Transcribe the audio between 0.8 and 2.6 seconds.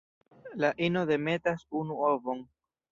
ino demetas unu ovon.